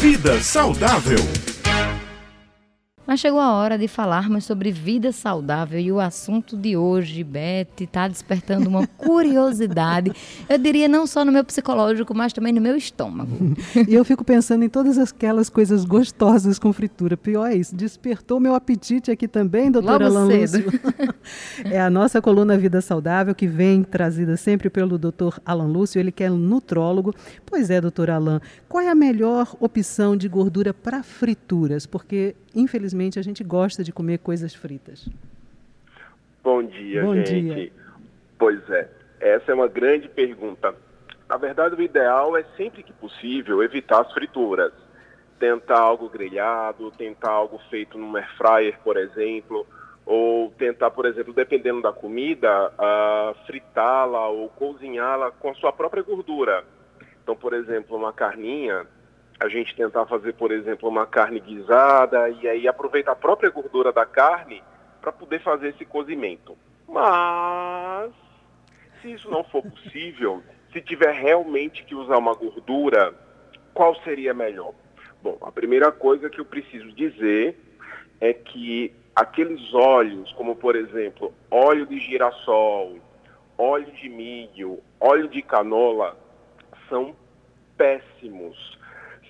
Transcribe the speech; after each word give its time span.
Vida 0.00 0.42
Saudável. 0.42 1.49
Mas 3.10 3.18
chegou 3.18 3.40
a 3.40 3.54
hora 3.54 3.76
de 3.76 3.88
falarmos 3.88 4.44
sobre 4.44 4.70
vida 4.70 5.10
saudável 5.10 5.80
e 5.80 5.90
o 5.90 5.98
assunto 5.98 6.56
de 6.56 6.76
hoje, 6.76 7.24
Beth, 7.24 7.66
está 7.80 8.06
despertando 8.06 8.68
uma 8.68 8.86
curiosidade. 8.96 10.12
Eu 10.48 10.56
diria 10.56 10.86
não 10.86 11.08
só 11.08 11.24
no 11.24 11.32
meu 11.32 11.42
psicológico, 11.42 12.14
mas 12.14 12.32
também 12.32 12.52
no 12.52 12.60
meu 12.60 12.76
estômago. 12.76 13.36
e 13.88 13.92
eu 13.92 14.04
fico 14.04 14.24
pensando 14.24 14.64
em 14.64 14.68
todas 14.68 14.96
aquelas 14.96 15.50
coisas 15.50 15.84
gostosas 15.84 16.56
com 16.56 16.72
fritura. 16.72 17.16
Pior 17.16 17.46
é 17.46 17.56
isso, 17.56 17.74
despertou 17.74 18.38
meu 18.38 18.54
apetite 18.54 19.10
aqui 19.10 19.26
também, 19.26 19.72
doutora 19.72 20.06
Alan 20.06 20.26
Lúcio. 20.26 20.66
é 21.64 21.80
a 21.80 21.90
nossa 21.90 22.22
coluna 22.22 22.56
Vida 22.56 22.80
Saudável 22.80 23.34
que 23.34 23.48
vem 23.48 23.82
trazida 23.82 24.36
sempre 24.36 24.70
pelo 24.70 24.96
doutor 24.96 25.40
Alan 25.44 25.66
Lúcio, 25.66 25.98
ele 25.98 26.12
que 26.12 26.22
é 26.22 26.30
nutrólogo. 26.30 27.12
Pois 27.44 27.70
é, 27.70 27.80
doutor 27.80 28.08
Alan, 28.08 28.40
qual 28.68 28.84
é 28.84 28.88
a 28.88 28.94
melhor 28.94 29.56
opção 29.58 30.16
de 30.16 30.28
gordura 30.28 30.72
para 30.72 31.02
frituras? 31.02 31.86
Porque 31.86 32.36
infelizmente, 32.54 33.18
a 33.18 33.22
gente 33.22 33.42
gosta 33.44 33.82
de 33.84 33.92
comer 33.92 34.18
coisas 34.18 34.54
fritas. 34.54 35.08
Bom 36.42 36.62
dia, 36.62 37.02
Bom 37.02 37.14
gente. 37.14 37.54
Dia. 37.54 37.72
Pois 38.38 38.68
é, 38.70 38.88
essa 39.20 39.52
é 39.52 39.54
uma 39.54 39.68
grande 39.68 40.08
pergunta. 40.08 40.74
Na 41.28 41.36
verdade, 41.36 41.76
o 41.76 41.82
ideal 41.82 42.36
é 42.36 42.44
sempre 42.56 42.82
que 42.82 42.92
possível 42.92 43.62
evitar 43.62 44.00
as 44.00 44.12
frituras. 44.12 44.72
Tentar 45.38 45.78
algo 45.78 46.08
grelhado, 46.08 46.90
tentar 46.90 47.30
algo 47.30 47.58
feito 47.70 47.96
no 47.96 48.14
air 48.16 48.28
fryer, 48.36 48.78
por 48.82 48.96
exemplo, 48.96 49.66
ou 50.04 50.50
tentar, 50.50 50.90
por 50.90 51.06
exemplo, 51.06 51.32
dependendo 51.32 51.80
da 51.80 51.92
comida, 51.92 52.72
uh, 52.72 53.46
fritá-la 53.46 54.28
ou 54.28 54.48
cozinhá-la 54.48 55.30
com 55.30 55.50
a 55.50 55.54
sua 55.54 55.72
própria 55.72 56.02
gordura. 56.02 56.64
Então, 57.22 57.36
por 57.36 57.52
exemplo, 57.52 57.96
uma 57.96 58.12
carninha, 58.12 58.86
a 59.40 59.48
gente 59.48 59.74
tentar 59.74 60.04
fazer, 60.04 60.34
por 60.34 60.52
exemplo, 60.52 60.86
uma 60.86 61.06
carne 61.06 61.40
guisada 61.40 62.28
e 62.28 62.46
aí 62.46 62.68
aproveitar 62.68 63.12
a 63.12 63.16
própria 63.16 63.48
gordura 63.48 63.90
da 63.90 64.04
carne 64.04 64.62
para 65.00 65.10
poder 65.10 65.40
fazer 65.40 65.68
esse 65.70 65.84
cozimento. 65.86 66.56
Mas, 66.86 68.12
se 69.00 69.12
isso 69.12 69.30
não 69.30 69.42
for 69.42 69.62
possível, 69.62 70.42
se 70.70 70.82
tiver 70.82 71.12
realmente 71.12 71.84
que 71.84 71.94
usar 71.94 72.18
uma 72.18 72.34
gordura, 72.34 73.14
qual 73.72 73.96
seria 74.02 74.34
melhor? 74.34 74.74
Bom, 75.22 75.38
a 75.40 75.50
primeira 75.50 75.90
coisa 75.90 76.28
que 76.28 76.38
eu 76.38 76.44
preciso 76.44 76.92
dizer 76.92 77.58
é 78.20 78.34
que 78.34 78.94
aqueles 79.16 79.72
óleos, 79.72 80.30
como 80.34 80.54
por 80.54 80.76
exemplo, 80.76 81.32
óleo 81.50 81.86
de 81.86 81.98
girassol, 81.98 82.98
óleo 83.56 83.90
de 83.92 84.08
milho, 84.10 84.80
óleo 85.00 85.28
de 85.28 85.40
canola, 85.40 86.14
são 86.90 87.16
péssimos 87.78 88.78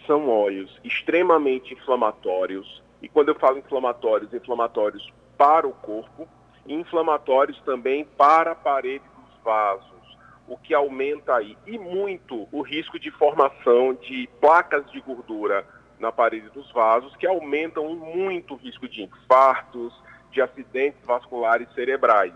são 0.06 0.28
óleos 0.28 0.78
extremamente 0.84 1.74
inflamatórios, 1.74 2.82
e 3.02 3.08
quando 3.08 3.28
eu 3.28 3.34
falo 3.34 3.58
inflamatórios, 3.58 4.32
inflamatórios 4.32 5.12
para 5.36 5.66
o 5.66 5.72
corpo 5.72 6.28
e 6.66 6.74
inflamatórios 6.74 7.60
também 7.62 8.04
para 8.04 8.52
a 8.52 8.54
parede 8.54 9.04
dos 9.04 9.42
vasos, 9.42 10.18
o 10.46 10.56
que 10.56 10.74
aumenta 10.74 11.36
aí 11.36 11.56
e 11.66 11.78
muito 11.78 12.48
o 12.52 12.60
risco 12.60 12.98
de 12.98 13.10
formação 13.10 13.94
de 13.94 14.28
placas 14.40 14.90
de 14.90 15.00
gordura 15.00 15.66
na 15.98 16.10
parede 16.10 16.48
dos 16.50 16.70
vasos, 16.72 17.14
que 17.16 17.26
aumentam 17.26 17.94
muito 17.94 18.54
o 18.54 18.56
risco 18.56 18.88
de 18.88 19.02
infartos, 19.02 19.94
de 20.30 20.40
acidentes 20.40 21.00
vasculares 21.04 21.68
cerebrais. 21.74 22.32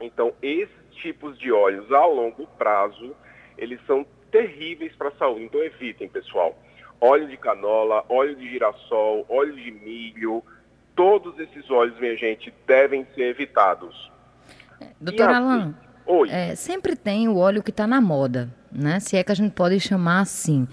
Então, 0.00 0.32
esses 0.42 0.94
tipos 0.96 1.38
de 1.38 1.50
óleos 1.50 1.90
a 1.92 2.04
longo 2.06 2.46
prazo, 2.58 3.14
eles 3.56 3.80
são 3.86 4.06
terríveis 4.30 4.94
para 4.96 5.08
a 5.08 5.16
saúde. 5.16 5.44
Então, 5.44 5.62
evitem, 5.62 6.08
pessoal 6.08 6.56
óleo 7.00 7.28
de 7.28 7.36
canola, 7.36 8.04
óleo 8.08 8.36
de 8.36 8.48
girassol, 8.48 9.24
óleo 9.28 9.54
de 9.54 9.70
milho, 9.70 10.42
todos 10.96 11.38
esses 11.38 11.70
óleos, 11.70 11.98
minha 11.98 12.16
gente, 12.16 12.52
devem 12.66 13.06
ser 13.14 13.30
evitados. 13.30 14.10
Doutor 15.00 15.28
assim, 15.28 15.36
Alan, 15.36 15.74
é, 16.28 16.54
sempre 16.54 16.96
tem 16.96 17.28
o 17.28 17.36
óleo 17.36 17.62
que 17.62 17.70
está 17.70 17.86
na 17.86 18.00
moda, 18.00 18.48
né? 18.70 19.00
Se 19.00 19.16
é 19.16 19.24
que 19.24 19.32
a 19.32 19.34
gente 19.34 19.52
pode 19.52 19.78
chamar 19.80 20.20
assim. 20.20 20.66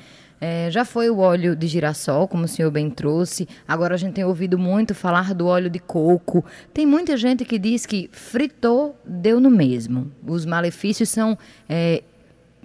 É, 0.43 0.71
já 0.71 0.83
foi 0.83 1.07
o 1.07 1.19
óleo 1.19 1.55
de 1.55 1.67
girassol, 1.67 2.27
como 2.27 2.45
o 2.45 2.47
senhor 2.47 2.71
bem 2.71 2.89
trouxe. 2.89 3.47
Agora 3.67 3.93
a 3.93 3.97
gente 3.97 4.15
tem 4.15 4.25
ouvido 4.25 4.57
muito 4.57 4.95
falar 4.95 5.35
do 5.35 5.45
óleo 5.45 5.69
de 5.69 5.77
coco. 5.77 6.43
Tem 6.73 6.83
muita 6.83 7.15
gente 7.15 7.45
que 7.45 7.59
diz 7.59 7.85
que 7.85 8.09
fritou, 8.11 8.99
deu 9.05 9.39
no 9.39 9.51
mesmo. 9.51 10.11
Os 10.27 10.43
malefícios 10.43 11.09
são 11.09 11.37
é, 11.69 12.01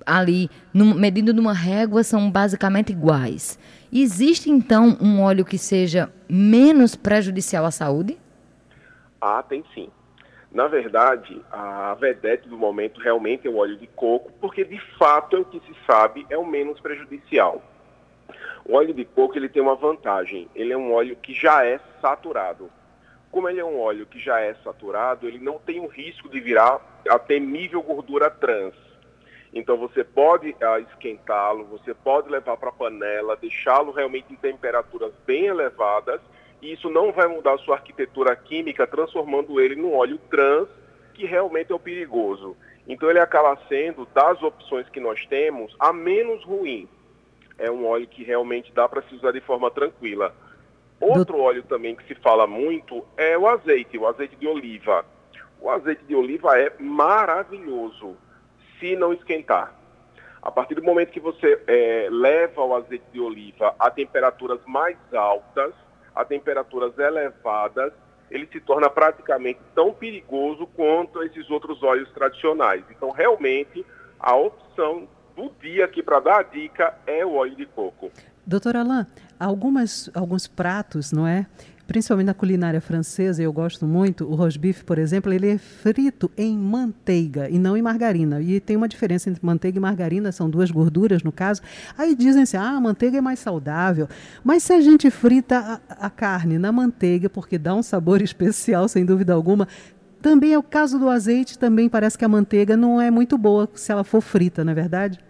ali, 0.06 0.49
medindo 0.72 1.34
numa 1.34 1.53
régua, 1.53 2.05
são 2.05 2.31
basicamente 2.31 2.93
iguais. 2.93 3.59
Existe 3.93 4.50
então 4.50 4.97
um 5.00 5.21
óleo 5.21 5.44
que 5.44 5.59
seja 5.59 6.12
menos 6.28 6.94
prejudicial 6.94 7.65
à 7.65 7.71
saúde? 7.71 8.16
Ah, 9.21 9.43
tem 9.43 9.65
sim. 9.75 9.89
Na 10.53 10.69
verdade, 10.69 11.43
a 11.50 11.95
vedete 11.95 12.49
do 12.49 12.56
momento 12.56 13.00
realmente 13.00 13.47
é 13.47 13.50
o 13.50 13.56
óleo 13.56 13.77
de 13.77 13.87
coco, 13.89 14.33
porque 14.41 14.65
de 14.65 14.81
fato 14.97 15.37
é 15.37 15.41
o 15.41 15.45
que 15.45 15.61
se 15.61 15.77
sabe 15.87 16.25
é 16.31 16.39
o 16.39 16.47
menos 16.47 16.81
prejudicial. 16.81 17.62
O 18.65 18.75
óleo 18.75 18.95
de 18.95 19.05
coco 19.05 19.37
ele 19.37 19.49
tem 19.49 19.62
uma 19.62 19.75
vantagem, 19.75 20.49
ele 20.55 20.72
é 20.72 20.77
um 20.77 20.93
óleo 20.93 21.16
que 21.16 21.34
já 21.34 21.65
é 21.65 21.78
saturado. 22.00 22.71
Como 23.31 23.49
ele 23.49 23.61
é 23.61 23.65
um 23.65 23.78
óleo 23.78 24.06
que 24.06 24.19
já 24.19 24.41
é 24.41 24.55
saturado, 24.65 25.28
ele 25.28 25.39
não 25.39 25.59
tem 25.59 25.81
o 25.81 25.87
risco 25.87 26.28
de 26.28 26.41
virar 26.41 26.81
a 27.09 27.19
temível 27.19 27.83
gordura 27.83 28.31
trans. 28.31 28.75
Então 29.56 29.78
você 29.78 30.05
pode 30.05 30.55
ah, 30.61 30.78
esquentá-lo, 30.81 31.65
você 31.65 31.94
pode 31.94 32.28
levar 32.28 32.59
para 32.59 32.69
a 32.69 32.72
panela, 32.72 33.37
deixá-lo 33.37 33.91
realmente 33.91 34.31
em 34.31 34.37
temperaturas 34.37 35.15
bem 35.27 35.47
elevadas, 35.47 36.21
e 36.61 36.75
isso 36.75 36.91
não 36.91 37.11
vai 37.11 37.27
mudar 37.27 37.55
a 37.55 37.59
sua 37.59 37.77
arquitetura 37.77 38.37
química, 38.37 38.87
transformando 38.87 39.59
ele 39.59 39.75
num 39.75 39.95
óleo 39.95 40.21
trans, 40.31 40.69
que 41.15 41.25
realmente 41.25 41.72
é 41.72 41.75
o 41.75 41.78
perigoso. 41.78 42.55
Então 42.87 43.09
ele 43.09 43.19
acaba 43.19 43.59
sendo, 43.66 44.06
das 44.12 44.43
opções 44.43 44.91
que 44.91 45.00
nós 45.00 45.25
temos, 45.25 45.75
a 45.81 45.91
menos 45.91 46.45
ruim. 46.45 46.87
É 47.59 47.71
um 47.71 47.87
óleo 47.87 48.06
que 48.06 48.22
realmente 48.22 48.71
dá 48.75 48.87
para 48.87 49.00
se 49.05 49.15
usar 49.15 49.33
de 49.33 49.41
forma 49.41 49.71
tranquila. 49.71 50.34
Outro 51.00 51.41
óleo 51.41 51.62
também 51.62 51.97
que 51.97 52.06
se 52.06 52.15
fala 52.16 52.47
muito 52.47 53.03
é 53.16 53.39
o 53.39 53.49
azeite, 53.49 53.97
o 53.97 54.06
azeite 54.06 54.37
de 54.37 54.47
oliva. 54.47 55.03
O 55.59 55.71
azeite 55.71 56.05
de 56.05 56.15
oliva 56.15 56.59
é 56.59 56.71
maravilhoso 56.78 58.19
se 58.79 58.97
não 58.97 59.13
esquentar. 59.13 59.75
A 60.43 60.51
partir 60.51 60.75
do 60.77 60.83
momento 60.83 61.11
que 61.11 61.21
você 61.21 61.61
é, 61.67 62.09
leva 62.11 62.63
o 62.63 62.75
azeite 62.75 63.05
de 63.13 63.21
oliva 63.21 63.75
a 63.79 63.91
temperaturas 63.91 64.61
mais 64.67 64.97
altas, 65.13 65.75
a 66.15 66.25
temperaturas 66.25 66.97
elevadas, 66.99 67.93
ele 68.31 68.49
se 68.53 68.61
torna 68.61 68.89
praticamente 68.89 69.61
tão 69.75 69.93
perigoso 69.93 70.67
quanto 70.69 71.23
esses 71.23 71.51
outros 71.51 71.83
óleos 71.83 72.11
tradicionais. 72.13 72.85
Então, 72.91 73.11
realmente, 73.11 73.85
a 74.19 74.35
opção 74.35 75.09
do 75.35 75.51
dia 75.61 75.85
aqui 75.85 76.03
para 76.03 76.21
dar 76.21 76.41
a 76.41 76.43
dica 76.43 76.95
é 77.07 77.25
o 77.25 77.35
óleo 77.35 77.55
de 77.55 77.67
coco. 77.67 78.11
Doutor 78.47 78.77
Alain, 78.77 79.05
algumas, 79.39 80.11
alguns 80.15 80.47
pratos, 80.47 81.13
não 81.13 81.27
é? 81.27 81.47
Principalmente 81.87 82.27
na 82.27 82.35
culinária 82.35 82.81
francesa, 82.81 83.43
eu 83.43 83.53
gosto 83.53 83.87
muito, 83.87 84.25
o 84.25 84.35
rosbife, 84.35 84.85
por 84.85 84.99
exemplo, 84.99 85.33
ele 85.33 85.49
é 85.49 85.59
frito 85.59 86.31
em 86.37 86.57
manteiga 86.57 87.49
e 87.49 87.59
não 87.59 87.77
em 87.77 87.83
margarina. 87.83 88.41
E 88.41 88.61
tem 88.61 88.77
uma 88.77 88.89
diferença 88.89 89.31
entre 89.31 89.45
manteiga 89.45 89.79
e 89.79 89.81
margarina, 89.81 90.33
são 90.33 90.51
duas 90.51 90.71
gorduras 90.71 91.23
no 91.23 91.31
caso. 91.31 91.63
Aí 91.97 92.15
dizem 92.15 92.43
assim, 92.43 92.57
ah, 92.57 92.71
a 92.71 92.81
manteiga 92.81 93.19
é 93.19 93.21
mais 93.21 93.39
saudável. 93.39 94.09
Mas 94.43 94.63
se 94.63 94.73
a 94.73 94.81
gente 94.81 95.11
frita 95.11 95.81
a, 95.89 96.07
a 96.07 96.11
carne 96.11 96.59
na 96.59 96.73
manteiga, 96.73 97.31
porque 97.31 97.57
dá 97.57 97.75
um 97.75 97.83
sabor 97.83 98.21
especial, 98.23 98.89
sem 98.89 99.05
dúvida 99.05 99.33
alguma, 99.33 99.69
também 100.21 100.53
é 100.53 100.59
o 100.59 100.63
caso 100.63 100.99
do 100.99 101.09
azeite, 101.09 101.59
também 101.59 101.89
parece 101.89 102.19
que 102.19 102.25
a 102.25 102.29
manteiga 102.29 102.77
não 102.77 103.01
é 103.01 103.11
muito 103.11 103.39
boa 103.39 103.69
se 103.75 103.93
ela 103.93 104.03
for 104.03 104.21
frita, 104.21 104.65
não 104.65 104.73
é 104.73 104.75
verdade? 104.75 105.21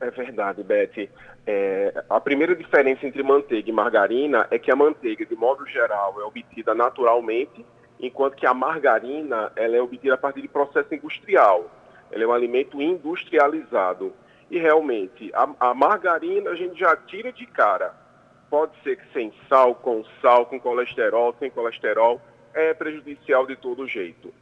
É 0.00 0.10
verdade, 0.10 0.62
Betty. 0.62 1.10
É, 1.46 2.04
a 2.10 2.20
primeira 2.20 2.54
diferença 2.54 3.06
entre 3.06 3.22
manteiga 3.22 3.70
e 3.70 3.72
margarina 3.72 4.46
é 4.50 4.58
que 4.58 4.70
a 4.70 4.76
manteiga, 4.76 5.24
de 5.24 5.34
modo 5.34 5.66
geral, 5.66 6.20
é 6.20 6.24
obtida 6.24 6.74
naturalmente, 6.74 7.64
enquanto 7.98 8.36
que 8.36 8.46
a 8.46 8.52
margarina 8.52 9.52
ela 9.56 9.76
é 9.76 9.80
obtida 9.80 10.14
a 10.14 10.18
partir 10.18 10.42
de 10.42 10.48
processo 10.48 10.94
industrial. 10.94 11.70
Ela 12.10 12.24
é 12.24 12.26
um 12.26 12.32
alimento 12.32 12.80
industrializado. 12.80 14.12
E 14.50 14.58
realmente, 14.58 15.30
a, 15.34 15.48
a 15.58 15.74
margarina 15.74 16.50
a 16.50 16.54
gente 16.54 16.78
já 16.78 16.94
tira 16.96 17.32
de 17.32 17.46
cara. 17.46 17.94
Pode 18.50 18.72
ser 18.82 18.96
que 18.96 19.12
sem 19.12 19.32
sal, 19.48 19.74
com 19.74 20.04
sal, 20.20 20.46
com 20.46 20.60
colesterol, 20.60 21.34
sem 21.38 21.50
colesterol, 21.50 22.20
é 22.54 22.72
prejudicial 22.72 23.46
de 23.46 23.56
todo 23.56 23.88
jeito. 23.88 24.32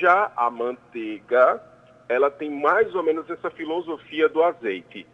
Já 0.00 0.32
a 0.36 0.50
manteiga, 0.50 1.62
ela 2.08 2.30
tem 2.30 2.50
mais 2.50 2.94
ou 2.94 3.02
menos 3.02 3.28
essa 3.30 3.50
filosofia 3.50 4.28
do 4.28 4.42
azeite 4.42 5.06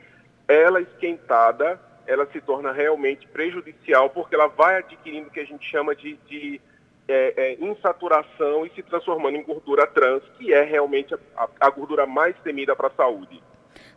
ela 0.51 0.81
esquentada, 0.81 1.81
ela 2.09 2.27
se 2.27 2.41
torna 2.41 2.73
realmente 2.73 3.27
prejudicial 3.29 4.11
porque 4.11 4.35
ela 4.35 4.49
vai 4.49 4.79
adquirindo 4.79 5.29
o 5.29 5.31
que 5.31 5.39
a 5.39 5.45
gente 5.45 5.65
chama 5.65 5.95
de, 5.95 6.17
de 6.27 6.61
é, 7.07 7.35
é, 7.37 7.65
insaturação 7.65 8.67
e 8.67 8.71
se 8.71 8.83
transformando 8.83 9.37
em 9.37 9.45
gordura 9.45 9.87
trans, 9.87 10.25
que 10.37 10.53
é 10.53 10.65
realmente 10.65 11.15
a, 11.37 11.49
a 11.61 11.71
gordura 11.71 12.05
mais 12.05 12.37
temida 12.41 12.75
para 12.75 12.89
a 12.89 12.93
saúde. 12.93 13.41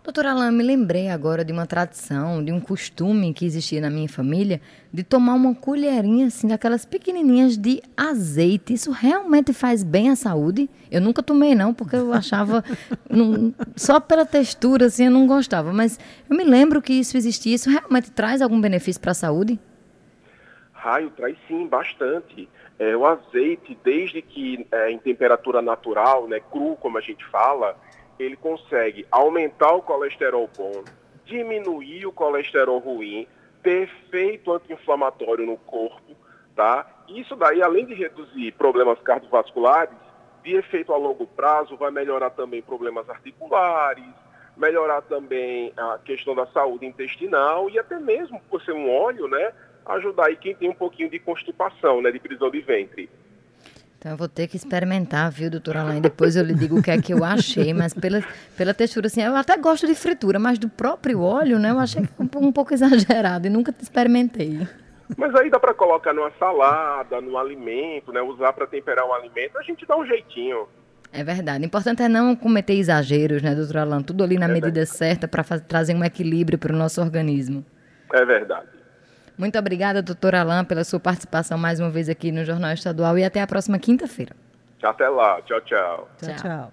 Doutora 0.04 0.32
Alain, 0.32 0.52
me 0.52 0.64
lembrei 0.64 1.08
agora 1.08 1.46
de 1.46 1.54
uma 1.54 1.66
tradição, 1.66 2.44
de 2.44 2.52
um 2.52 2.60
costume 2.60 3.34
que 3.34 3.46
existia 3.46 3.80
na 3.80 3.90
minha 3.90 4.10
família, 4.10 4.60
de 4.92 5.02
tomar 5.02 5.34
uma 5.34 5.56
colherinha, 5.56 6.28
assim, 6.28 6.46
daquelas 6.46 6.86
pequenininhas 6.86 7.58
de 7.58 7.82
azeite. 7.96 8.74
Isso 8.74 8.92
realmente 8.92 9.54
faz 9.54 9.82
bem 9.82 10.10
à 10.10 10.16
saúde? 10.18 10.70
Eu 10.92 11.00
nunca 11.00 11.24
tomei, 11.24 11.56
não, 11.56 11.74
porque 11.74 11.96
eu 11.96 12.12
achava, 12.12 12.62
só 13.78 13.98
pela 14.02 14.26
textura, 14.26 14.88
assim, 14.88 15.06
eu 15.06 15.12
não 15.12 15.26
gostava. 15.26 15.72
Mas 15.72 15.98
eu 16.30 16.36
me 16.36 16.44
lembro 16.44 16.82
que 16.82 16.92
isso 16.92 17.16
existia. 17.16 17.56
Isso 17.56 17.70
realmente 17.70 18.12
traz 18.12 18.42
algum 18.42 18.60
benefício 18.60 19.02
para 19.02 19.12
a 19.12 19.16
saúde? 19.16 19.58
Raio, 20.74 21.12
traz 21.12 21.38
sim, 21.48 21.66
bastante. 21.66 22.50
É, 22.78 22.94
o 22.94 23.06
azeite, 23.06 23.78
desde 23.86 24.22
que 24.22 24.68
é, 24.70 24.92
em 24.92 25.00
temperatura 25.00 25.62
natural, 25.62 26.28
né, 26.28 26.42
cru, 26.52 26.76
como 26.82 26.98
a 26.98 27.02
gente 27.02 27.24
fala, 27.28 27.78
ele 28.20 28.36
consegue 28.36 29.06
aumentar 29.12 29.74
o 29.74 29.82
colesterol 29.82 30.50
bom, 30.56 30.84
diminuir 31.26 32.06
o 32.06 32.12
colesterol 32.12 32.80
ruim, 32.80 33.28
ter 33.62 33.84
efeito 33.84 34.52
anti-inflamatório 34.52 35.46
no 35.46 35.58
corpo, 35.58 36.16
tá? 36.56 36.86
Isso 37.08 37.36
daí, 37.36 37.62
além 37.62 37.86
de 37.86 37.94
reduzir 37.94 38.52
problemas 38.54 39.00
cardiovasculares, 39.00 39.96
de 40.44 40.56
efeito 40.56 40.94
a 40.94 40.98
longo 40.98 41.26
prazo, 41.26 41.78
vai 41.78 41.90
melhorar 41.90 42.30
também 42.32 42.62
problemas 42.62 43.10
articulares, 43.10 44.04
melhorar 44.56 45.02
também 45.02 45.74
a 45.76 45.98
questão 46.04 46.36
da 46.36 46.46
saúde 46.48 46.86
intestinal 46.86 47.70
e 47.70 47.80
até 47.80 47.98
mesmo, 48.00 48.40
por 48.50 48.62
ser 48.62 48.74
um 48.74 48.92
óleo, 48.92 49.28
né, 49.28 49.54
ajudar 49.86 50.28
aí 50.28 50.36
quem 50.36 50.56
tem 50.56 50.70
um 50.70 50.76
pouquinho 50.76 51.10
de 51.10 51.20
constipação, 51.20 52.02
né, 52.02 52.12
de 52.12 52.20
prisão 52.20 52.52
de 52.52 52.62
ventre. 52.62 53.10
Então 54.04 54.12
eu 54.12 54.18
vou 54.18 54.28
ter 54.28 54.48
que 54.48 54.58
experimentar, 54.58 55.32
viu, 55.32 55.50
doutora 55.50 55.80
Alain? 55.80 56.02
Depois 56.02 56.36
eu 56.36 56.44
lhe 56.44 56.54
digo 56.54 56.78
o 56.78 56.84
que 56.84 56.92
é 56.92 57.02
que 57.02 57.14
eu 57.14 57.24
achei, 57.24 57.74
mas 57.74 57.94
pela, 57.94 58.22
pela 58.58 58.74
textura, 58.74 59.08
assim, 59.08 59.24
eu 59.24 59.34
até 59.34 59.56
gosto 59.56 59.88
de 59.88 59.96
fritura, 59.96 60.38
mas 60.38 60.60
do 60.60 60.68
próprio 60.68 61.22
óleo, 61.22 61.58
né, 61.58 61.70
eu 61.70 61.80
achei 61.80 62.04
um, 62.20 62.48
um 62.48 62.52
pouco 62.52 62.74
exagerado 62.74 63.48
e 63.48 63.50
nunca 63.50 63.74
experimentei. 63.82 64.68
Mas 65.16 65.34
aí 65.36 65.50
dá 65.50 65.58
para 65.58 65.74
colocar 65.74 66.14
numa 66.14 66.32
salada, 66.38 67.22
no 67.22 67.38
alimento, 67.38 68.12
né, 68.12 68.22
usar 68.22 68.52
para 68.52 68.68
temperar 68.68 69.08
um 69.08 69.14
alimento, 69.14 69.58
a 69.58 69.62
gente 69.62 69.86
dá 69.86 69.96
um 69.96 70.06
jeitinho. 70.06 70.68
É 71.14 71.24
verdade. 71.24 71.64
O 71.64 71.66
importante 71.66 72.04
é 72.04 72.10
não 72.10 72.36
cometer 72.36 72.74
exageros, 72.74 73.42
né, 73.42 73.56
doutora 73.56 73.84
Alain? 73.84 74.04
Tudo 74.04 74.22
ali 74.22 74.38
na 74.38 74.50
é 74.50 74.54
medida 74.54 74.86
certa 74.86 75.30
para 75.30 75.46
trazer 75.60 75.96
um 75.96 76.04
equilíbrio 76.04 76.60
para 76.60 76.74
o 76.74 76.76
nosso 76.76 77.00
organismo. 77.00 77.66
É 78.12 78.26
verdade. 78.26 78.83
Muito 79.38 79.58
obrigada, 79.58 80.02
doutora 80.02 80.42
Alain, 80.42 80.64
pela 80.64 80.84
sua 80.84 81.00
participação 81.00 81.58
mais 81.58 81.80
uma 81.80 81.90
vez 81.90 82.08
aqui 82.08 82.32
no 82.32 82.46
Jornal 82.46 82.74
Estadual 82.74 83.18
e 83.18 83.24
até 83.24 83.42
a 83.42 83.48
próxima 83.48 83.80
quinta-feira. 83.80 84.36
Até 84.82 85.08
lá. 85.10 85.42
Tchau, 85.42 85.62
tchau. 85.62 86.10
Tchau, 86.22 86.36
tchau. 86.36 86.72